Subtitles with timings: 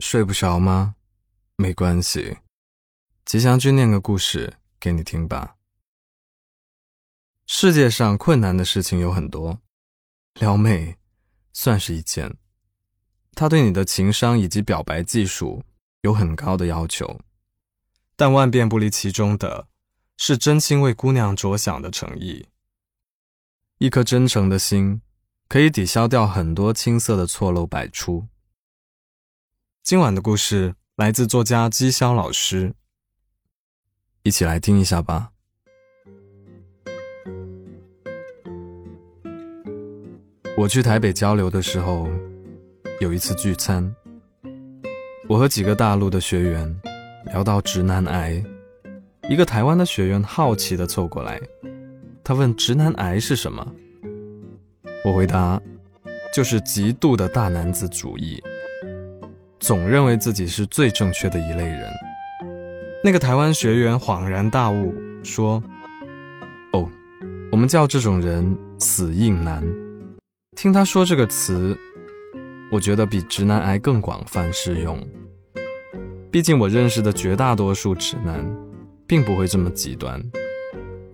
[0.00, 0.94] 睡不着吗？
[1.56, 2.38] 没关系，
[3.24, 5.56] 吉祥君念个故事给你听吧。
[7.46, 9.62] 世界上困难的事情有很多，
[10.34, 10.98] 撩妹
[11.54, 12.36] 算是一件。
[13.34, 15.62] 他对你的情商以及表白技术
[16.02, 17.20] 有很高的要求，
[18.16, 19.68] 但万变不离其中的
[20.18, 22.46] 是真心为姑娘着想的诚意。
[23.78, 25.00] 一颗真诚的心，
[25.48, 28.28] 可以抵消掉很多青涩的错漏百出。
[29.86, 32.74] 今晚的故事来自作家姬潇老师，
[34.24, 35.30] 一起来听一下吧。
[40.58, 42.08] 我去台北交流的时候。
[43.00, 43.94] 有一次聚餐，
[45.28, 46.80] 我和几个大陆的学员
[47.26, 48.42] 聊到直男癌，
[49.30, 51.40] 一个台湾的学员好奇的凑过来，
[52.24, 53.64] 他问直男癌是什么？
[55.04, 55.62] 我回答，
[56.34, 58.42] 就是极度的大男子主义，
[59.66, 61.90] 总认为自己是最正确的一类人。
[63.02, 65.60] 那个台湾学员恍然大悟，说
[66.72, 66.88] ：“哦，
[67.50, 69.60] 我们叫这种人死硬男。”
[70.56, 71.76] 听他说这个词。
[72.70, 75.00] 我觉得比直男癌更广泛适用。
[76.32, 78.44] 毕竟我认识的绝大多数直男，
[79.06, 80.20] 并不会这么极端，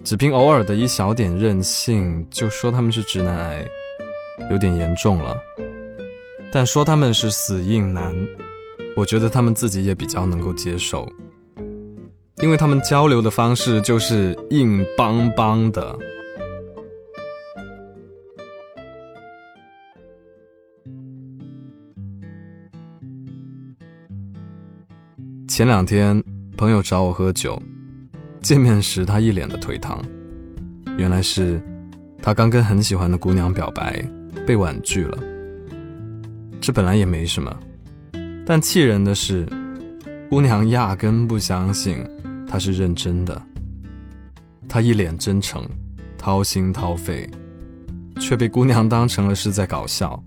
[0.02, 3.66] 只凭偶尔的一小点任性就说他们是直男癌，
[4.50, 5.36] 有点严重了。
[6.50, 8.14] 但说他们是死硬男，
[8.94, 11.10] 我觉得他们自己也比较能够接受，
[12.42, 15.98] 因为他们交流的方式就是硬邦邦的。
[25.48, 26.22] 前两天，
[26.56, 27.60] 朋友找我喝酒，
[28.40, 30.02] 见面时他一脸的颓唐，
[30.96, 31.60] 原来是
[32.22, 34.02] 他刚跟很喜欢的姑娘表白，
[34.46, 35.18] 被婉拒了。
[36.60, 37.54] 这本来也没什么，
[38.44, 39.46] 但气人的是，
[40.28, 42.04] 姑娘压根不相信
[42.46, 43.40] 他是认真的。
[44.68, 45.64] 他一脸真诚，
[46.18, 47.28] 掏心掏肺，
[48.18, 50.22] 却被姑娘当成了是在搞笑。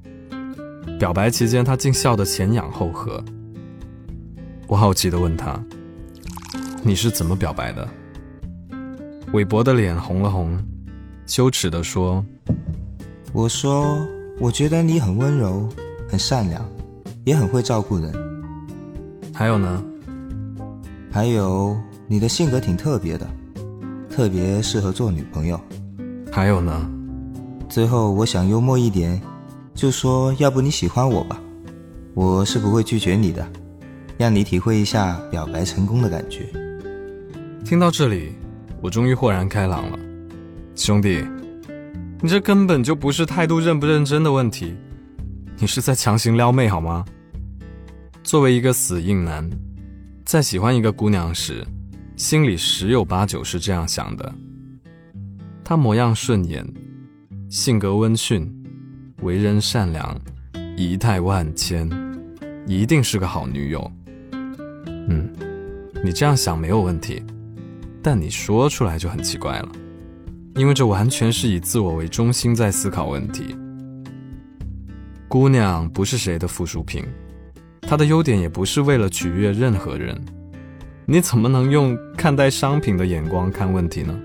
[0.97, 3.23] 表白期间，他竟笑得前仰后合。
[4.67, 5.61] 我好奇的问他
[6.83, 7.87] ：“你是怎么表白的？”
[9.33, 10.57] 韦伯的脸红了红，
[11.25, 12.23] 羞耻的说
[13.33, 14.07] ：“我说，
[14.39, 15.67] 我觉得你很温柔，
[16.07, 16.63] 很善良，
[17.25, 18.13] 也很会照顾人。
[19.33, 19.83] 还有呢？
[21.11, 21.75] 还有
[22.07, 23.27] 你的性格挺特别的，
[24.09, 25.59] 特别适合做女朋友。
[26.31, 26.89] 还有呢？
[27.67, 29.21] 最后我想幽默一点，
[29.73, 31.41] 就说要不你喜欢我吧，
[32.13, 33.45] 我是不会拒绝你的。”
[34.17, 36.47] 让你体会一下表白成功的感觉。
[37.65, 38.31] 听到这里，
[38.79, 39.99] 我终于豁然开朗了，
[40.73, 41.21] 兄弟，
[42.21, 44.73] 你这根本就不是态度认不认真的问题，
[45.57, 47.05] 你是在强行撩妹好吗？
[48.23, 49.49] 作为一个死硬男，
[50.25, 51.65] 在喜欢一个姑娘时，
[52.17, 54.35] 心里十有八九是这样想的：
[55.63, 56.67] 她模样顺眼，
[57.49, 58.51] 性格温驯，
[59.21, 60.19] 为人善良，
[60.75, 61.89] 仪态万千，
[62.67, 63.89] 一定是个好女友。
[65.07, 65.31] 嗯，
[66.03, 67.23] 你这样想没有问题，
[68.03, 69.71] 但你说出来就很奇怪了，
[70.55, 73.55] 因为这完全是以自我为中心在思考问题。
[75.35, 77.03] 姑娘不是谁的附属品，
[77.81, 80.17] 她的优点也不是为了取悦任何人，
[81.05, 84.17] 你怎么能用看待商品的眼光看问题呢？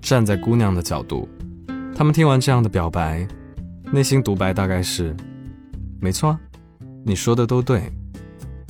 [0.00, 1.28] 站在姑娘的角度，
[1.96, 3.26] 他们听完这样的表白，
[3.90, 5.12] 内心独白大概是：
[6.00, 6.38] 没错，
[7.04, 7.90] 你说的都对。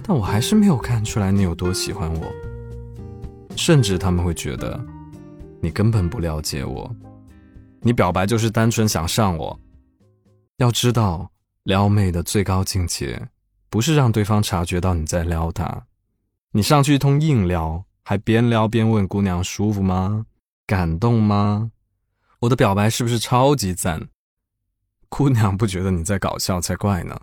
[0.02, 2.32] 但我还是没有看出来你有多喜欢我，
[3.54, 4.82] 甚至他们会觉得
[5.60, 6.90] 你根本不了解我，
[7.82, 9.60] 你表白就是单纯想上我。
[10.58, 11.30] 要知道，
[11.62, 13.28] 撩妹的最高境界
[13.70, 15.86] 不是让对方察觉到你在撩他，
[16.50, 20.26] 你上去一通硬撩，还边撩边问姑娘舒服吗？
[20.66, 21.70] 感动吗？
[22.40, 24.08] 我的表白是不是超级赞？
[25.08, 27.16] 姑娘不觉得你在搞笑才怪呢。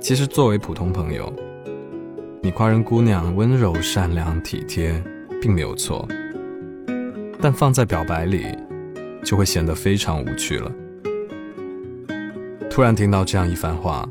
[0.00, 1.34] 其实，作为普通朋友，
[2.40, 5.02] 你夸人姑娘温柔、善良、体贴，
[5.42, 6.06] 并没有错。
[7.40, 8.46] 但放在表白里，
[9.24, 10.72] 就会显得非常无趣了。
[12.70, 14.08] 突然听到这样一番话：“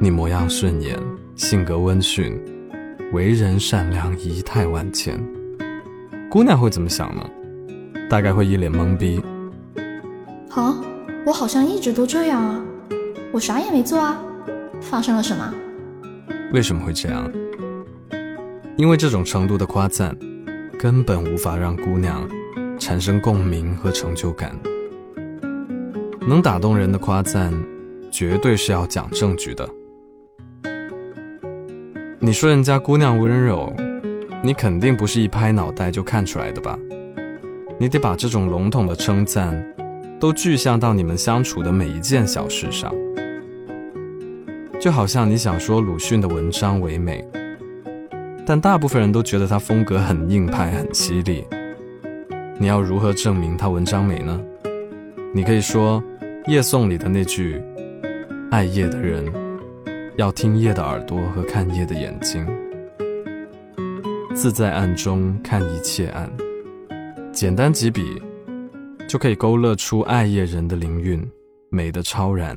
[0.00, 0.98] 你模样顺眼，
[1.36, 2.40] 性格温驯，
[3.12, 5.18] 为人善良，仪态万千。”
[6.30, 7.24] 姑娘会怎么想呢？
[8.10, 9.20] 大概会一脸懵逼。
[10.50, 10.76] 啊，
[11.24, 12.64] 我好像一直都这样啊，
[13.32, 14.20] 我啥也没做啊。
[14.80, 15.54] 发生了什么？
[16.52, 17.30] 为什么会这样？
[18.76, 20.16] 因为这种程度的夸赞，
[20.78, 22.28] 根本无法让姑娘
[22.84, 24.54] 产生共鸣和成就感。
[26.28, 27.50] 能打动人的夸赞，
[28.10, 29.66] 绝对是要讲证据的。
[32.18, 33.74] 你说人家姑娘温柔，
[34.42, 36.78] 你肯定不是一拍脑袋就看出来的吧？
[37.78, 39.66] 你得把这种笼统的称赞，
[40.20, 42.94] 都具象到你们相处的每一件小事上。
[44.78, 47.26] 就好像你想说鲁迅的文章唯美，
[48.44, 51.46] 但大部分人都觉得他风格很硬派、很犀利。
[52.58, 54.40] 你要如何证明他文章美呢？
[55.34, 56.02] 你可以说
[56.50, 57.60] 《夜颂》里的那句
[58.50, 59.30] ：“爱夜的人。”
[60.16, 62.46] 要听夜的耳朵和看夜的眼睛，
[64.32, 66.30] 自在暗中看一切暗。
[67.32, 68.22] 简单几笔，
[69.08, 71.28] 就可以勾勒出爱夜人的灵韵，
[71.68, 72.56] 美的超然。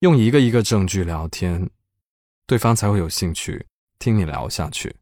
[0.00, 1.70] 用一个一个证据聊天，
[2.46, 3.64] 对方才会有兴趣
[3.98, 4.94] 听你聊下去。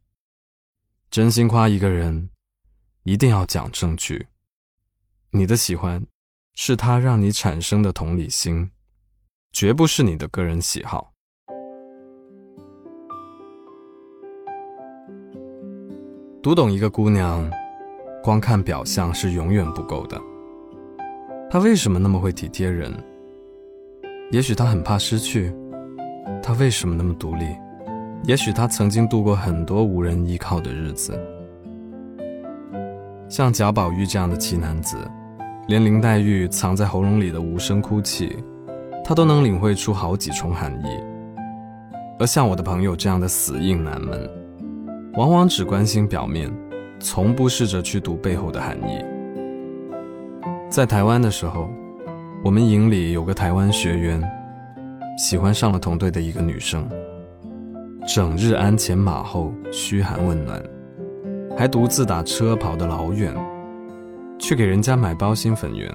[1.11, 2.31] 真心夸一个人，
[3.05, 4.29] 一定要讲证据。
[5.33, 6.07] 你的喜欢，
[6.55, 8.71] 是他让你产生的同理心，
[9.53, 11.13] 绝不是你的个人喜好。
[16.41, 17.51] 读懂一个姑娘，
[18.23, 20.21] 光看表象是永远不够的。
[21.51, 22.93] 她为什么那么会体贴人？
[24.31, 25.53] 也许她很怕失去。
[26.41, 27.47] 她为什么那么独立？
[28.25, 31.19] 也许她曾经度过很多无人依靠的日子。
[33.33, 34.95] 像贾宝玉这样的奇男子，
[35.67, 38.37] 连林黛玉藏在喉咙里的无声哭泣，
[39.03, 41.01] 他都能领会出好几重含义。
[42.19, 44.29] 而像我的朋友这样的死硬男们，
[45.15, 46.53] 往往只关心表面，
[47.01, 49.03] 从不试着去读背后的含义。
[50.69, 51.71] 在台湾的时候，
[52.45, 54.23] 我们营里有个台湾学员，
[55.17, 56.87] 喜欢上了同队的一个女生，
[58.07, 60.63] 整日鞍前马后嘘寒问暖，
[61.57, 63.35] 还独自打车跑得老远，
[64.39, 65.91] 去给人家买包心粉圆，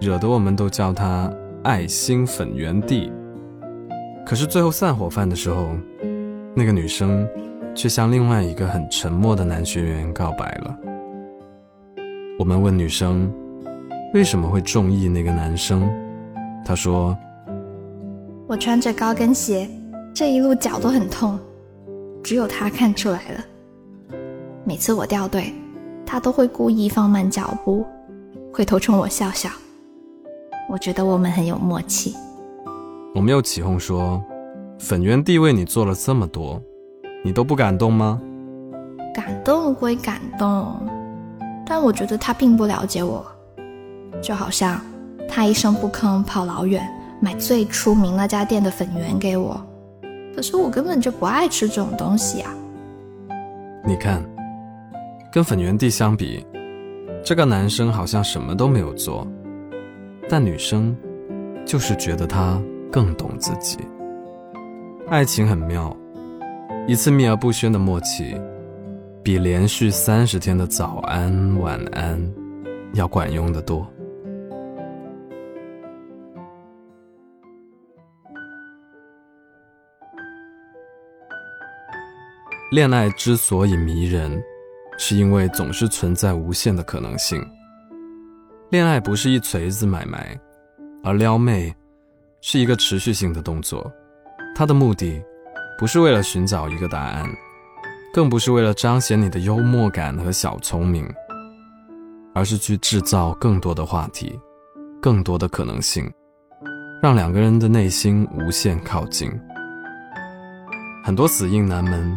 [0.00, 1.32] 惹得我们都叫他
[1.62, 3.12] 爱心粉圆弟。
[4.24, 5.68] 可是最后散伙饭的时候，
[6.54, 7.26] 那个女生。
[7.74, 10.76] 却向另外一个很沉默的男学员告白了。
[12.38, 13.32] 我们问女生
[14.12, 15.90] 为什么会中意那个男生，
[16.66, 17.16] 她说
[18.46, 19.66] ：“我穿着高跟鞋，
[20.12, 21.40] 这一路脚都很痛，
[22.22, 23.44] 只有他看出来了。
[24.72, 25.52] 每次我掉队，
[26.06, 27.84] 他都会故意放慢脚步，
[28.54, 29.50] 回头冲我笑笑。
[30.66, 32.16] 我觉得我们很有默契。”
[33.14, 34.18] 我们又起哄说
[34.80, 36.58] ：“粉圆地为你做了这么多。”
[37.22, 38.18] 你都不感动吗？
[39.14, 40.74] 感动归感动，
[41.66, 43.26] 但我觉得他并不了解我，
[44.22, 44.80] 就好像
[45.28, 46.82] 他一声不吭跑老远
[47.20, 49.60] 买最出名那家店的粉圆给我，
[50.34, 52.54] 可是我根本就不爱吃这种东西啊。
[53.84, 54.22] 你看，
[55.32, 56.46] 跟粉圆弟相比，
[57.24, 59.26] 这个男生好像什么都没有做，
[60.28, 60.94] 但女生
[61.64, 62.62] 就是觉得他
[62.92, 63.78] 更懂自己。
[65.08, 65.96] 爱情很妙。
[66.86, 68.38] 一次秘而不宣的默契，
[69.22, 72.20] 比连续三十天的早安晚安
[72.92, 73.86] 要管用的多。
[82.70, 84.42] 恋爱之所以迷人，
[84.98, 87.44] 是因为总是存在无限的可能性。
[88.70, 90.38] 恋爱不是一锤子买卖，
[91.02, 91.74] 而撩妹
[92.40, 93.90] 是一个持续性的动作，
[94.54, 95.22] 它的目的。
[95.78, 97.28] 不是为了寻找一个答案，
[98.14, 101.04] 更不是为了彰显你的幽默感和小聪明，
[102.34, 104.38] 而是去制造更多的话题，
[105.00, 106.08] 更多的可能性，
[107.02, 109.28] 让两个人的内心无限靠近。
[111.02, 112.16] 很多死硬男们，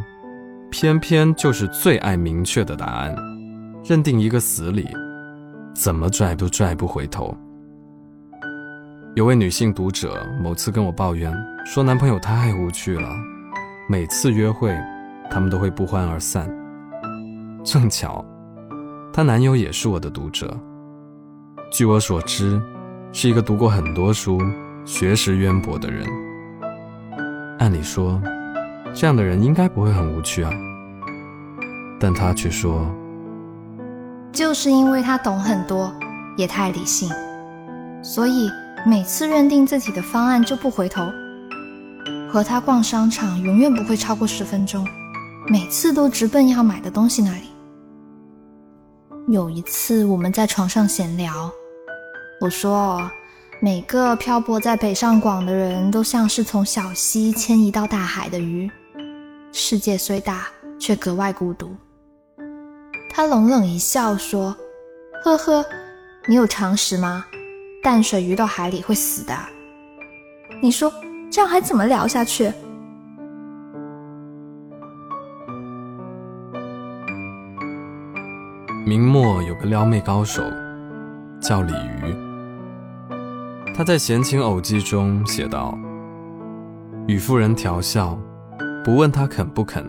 [0.69, 3.15] 偏偏就是最爱明确的答案，
[3.83, 4.87] 认定一个死理，
[5.73, 7.35] 怎么拽都拽不回头。
[9.15, 11.33] 有位女性读者某次跟我抱怨
[11.65, 13.09] 说，男朋友太无趣了。
[13.87, 14.75] 每次约会，
[15.29, 16.49] 他们都会不欢而散。
[17.63, 18.23] 正巧，
[19.13, 20.55] 她男友也是我的读者。
[21.71, 22.61] 据我所知，
[23.13, 24.41] 是一个读过很多书、
[24.83, 26.05] 学识渊博的人。
[27.59, 28.21] 按理说，
[28.95, 30.51] 这样的人应该不会很无趣啊。
[31.99, 32.89] 但他却说，
[34.31, 35.93] 就是因为他懂很多，
[36.37, 37.09] 也太理性，
[38.01, 38.49] 所以
[38.85, 41.05] 每次认定自己的方案就不回头。
[42.31, 44.85] 和他逛商场永远不会超过十分钟，
[45.47, 47.49] 每次都直奔要买的东西那里。
[49.27, 51.51] 有一次我们在床上闲聊，
[52.41, 53.09] 我说
[53.61, 58.69] 每个漂泊在北上广的人都像是从小溪迁移到大海的鱼，
[59.57, 60.47] 世界虽大
[60.77, 61.73] 却格外孤独。
[63.09, 64.53] 他冷冷一笑说
[65.23, 65.65] ：“呵呵，
[66.27, 67.25] 你有常识吗？
[67.81, 69.33] 淡水鱼到海里会死的。
[70.61, 70.91] 你说
[71.31, 72.51] 这样还怎么聊下去？
[78.85, 80.43] 明末有个撩妹高手，
[81.39, 82.13] 叫李渔。
[83.73, 85.77] 他在《闲情偶记》中写道
[87.07, 88.19] ：“与妇人调笑，
[88.85, 89.83] 不问他肯不肯，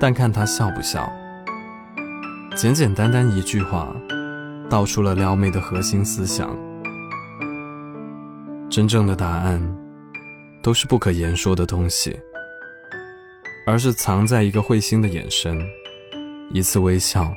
[0.00, 1.06] 但看他笑不笑。”
[2.56, 3.94] 简简单单一句话，
[4.70, 6.56] 道出了撩妹的核心思想。
[8.70, 9.60] 真正的答案，
[10.62, 12.18] 都是不可言说的东西，
[13.66, 15.60] 而是藏在一个会心的眼神，
[16.50, 17.30] 一次微笑。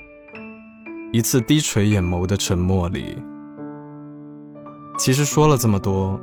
[1.11, 3.21] 一次低垂眼眸的沉默里，
[4.97, 6.17] 其实说了这么多，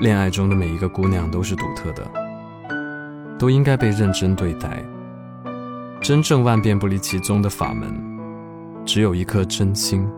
[0.00, 2.04] 恋爱中的每一个姑娘都是独特的，
[3.38, 4.82] 都应该被认真对待。
[6.00, 7.92] 真正万变不离其宗的法门，
[8.84, 10.08] 只有一颗真心。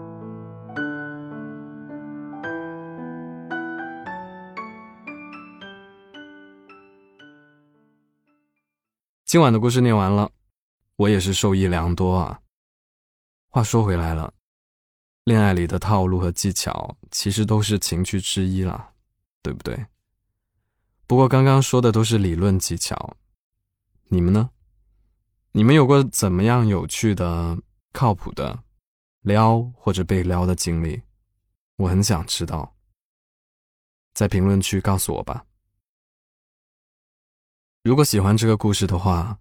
[9.25, 10.31] 今晚的故事念完了，
[10.97, 12.41] 我也是受益良多啊。
[13.51, 14.33] 话说回来了，
[15.25, 18.91] 恋爱里的套路和技巧其实都是情趣之一啦，
[19.43, 19.87] 对不对？
[21.09, 23.17] 不过刚刚说的都是理论技巧，
[24.09, 24.51] 你们呢？
[25.53, 27.59] 你们有过怎么样有趣的、
[27.95, 28.63] 靠谱的
[29.23, 31.01] 撩或者被撩的经历？
[31.77, 32.75] 我很想知道，
[34.13, 35.47] 在评论区告诉我吧。
[37.83, 39.39] 如果喜欢这个故事的话，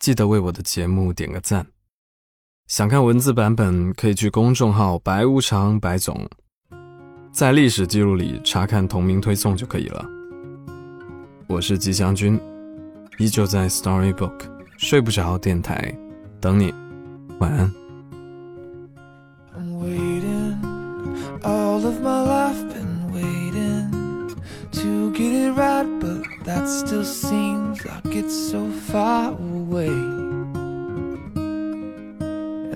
[0.00, 1.64] 记得为我的节目点个赞。
[2.66, 6.28] 想看文字版本，可以去公众号“白无常白总”，
[7.32, 10.13] 在历史记录里查看同名推送就可以了。
[11.47, 12.39] 我是吉祥君，
[13.17, 14.41] 依旧在 Storybook
[14.77, 15.95] 睡不着电台
[16.39, 16.73] 等你，
[17.39, 17.71] 晚安。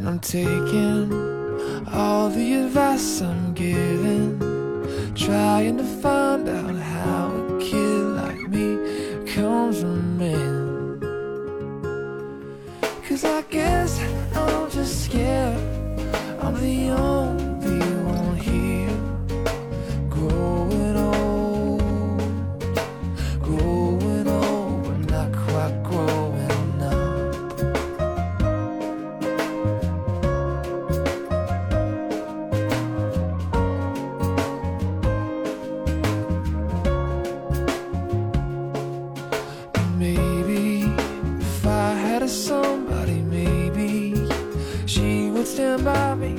[0.06, 1.10] I'm taking
[1.92, 4.38] all the advice I'm given,
[5.16, 7.27] trying to find out how
[9.73, 9.85] change,
[10.19, 10.58] mais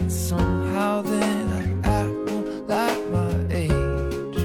[0.09, 2.31] somehow then I'd act
[2.67, 4.37] like my age.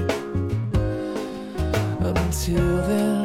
[2.01, 3.24] Until then.